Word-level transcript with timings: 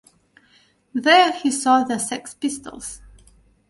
There 0.95 1.31
he 1.31 1.51
saw 1.51 1.83
the 1.83 1.99
Sex 1.99 2.33
Pistols. 2.33 3.03